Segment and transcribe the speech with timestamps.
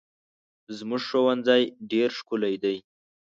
[0.77, 2.77] زموږ ښوونځی ډېر ښکلی دی.